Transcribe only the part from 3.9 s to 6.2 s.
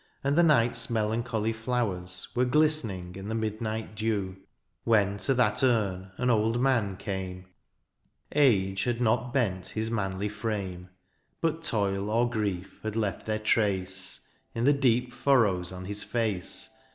dew:— When to that urn